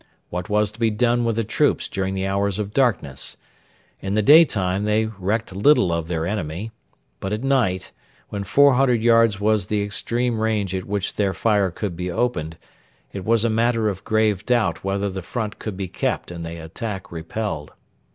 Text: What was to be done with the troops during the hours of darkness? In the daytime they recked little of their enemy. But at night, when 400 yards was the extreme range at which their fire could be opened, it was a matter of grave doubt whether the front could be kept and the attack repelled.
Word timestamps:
What 0.31 0.49
was 0.49 0.71
to 0.71 0.79
be 0.79 0.89
done 0.89 1.25
with 1.25 1.35
the 1.35 1.43
troops 1.43 1.87
during 1.87 2.15
the 2.15 2.25
hours 2.25 2.57
of 2.57 2.73
darkness? 2.73 3.37
In 3.99 4.15
the 4.15 4.23
daytime 4.23 4.85
they 4.85 5.05
recked 5.05 5.53
little 5.55 5.91
of 5.91 6.07
their 6.07 6.25
enemy. 6.25 6.71
But 7.19 7.33
at 7.33 7.43
night, 7.43 7.91
when 8.29 8.43
400 8.43 9.03
yards 9.03 9.39
was 9.39 9.67
the 9.67 9.83
extreme 9.83 10.39
range 10.39 10.73
at 10.73 10.85
which 10.85 11.13
their 11.17 11.35
fire 11.35 11.69
could 11.69 11.95
be 11.95 12.09
opened, 12.09 12.57
it 13.13 13.23
was 13.23 13.43
a 13.45 13.49
matter 13.51 13.89
of 13.89 14.03
grave 14.03 14.43
doubt 14.43 14.83
whether 14.83 15.07
the 15.07 15.21
front 15.21 15.59
could 15.59 15.77
be 15.77 15.87
kept 15.87 16.31
and 16.31 16.43
the 16.43 16.55
attack 16.55 17.11
repelled. 17.11 17.73